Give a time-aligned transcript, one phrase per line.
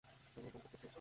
[0.27, 0.89] তোর বোনকে খুঁজছিস?